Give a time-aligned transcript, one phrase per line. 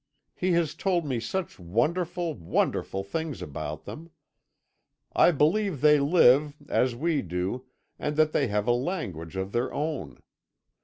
[0.33, 4.09] He has told me such wonderful, wonderful things about them!
[5.15, 7.67] I believe they live, as we do,
[7.99, 10.17] and that they have a language of their own.